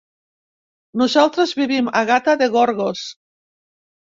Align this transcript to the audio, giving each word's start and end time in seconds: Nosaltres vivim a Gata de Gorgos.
Nosaltres 1.01 1.53
vivim 1.61 1.91
a 1.99 2.03
Gata 2.13 2.35
de 2.43 2.49
Gorgos. 2.57 3.05